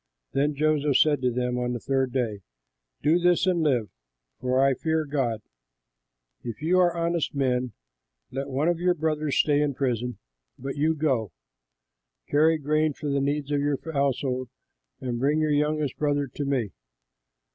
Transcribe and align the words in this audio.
Then 0.31 0.55
Joseph 0.55 0.97
said 0.97 1.21
to 1.21 1.29
them 1.31 1.59
on 1.59 1.73
the 1.73 1.79
third 1.79 2.11
day, 2.11 2.41
"Do 3.03 3.19
this 3.19 3.45
and 3.45 3.61
live, 3.61 3.89
for 4.39 4.59
I 4.59 4.73
fear 4.73 5.05
God: 5.05 5.43
if 6.43 6.59
you 6.63 6.79
are 6.79 6.97
honest 6.97 7.35
men, 7.35 7.73
let 8.31 8.49
one 8.49 8.67
of 8.67 8.79
your 8.79 8.95
brothers 8.95 9.37
stay 9.37 9.61
in 9.61 9.75
prison, 9.75 10.17
but 10.57 10.75
you 10.75 10.95
go, 10.95 11.33
carry 12.27 12.57
grain 12.57 12.93
for 12.93 13.11
the 13.11 13.21
needs 13.21 13.51
of 13.51 13.59
your 13.61 13.77
households 13.93 14.49
and 14.99 15.19
bring 15.19 15.39
your 15.39 15.51
youngest 15.51 15.95
brother 15.97 16.25
to 16.25 16.45
me. 16.45 16.71